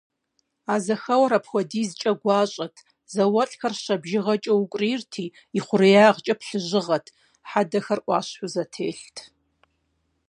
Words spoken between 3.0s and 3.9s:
зауэлӏхэр